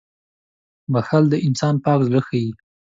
•بښل 0.93 1.23
د 1.29 1.35
انسان 1.47 1.75
پاک 1.85 1.99
زړه 2.07 2.19
ښيي. 2.27 2.49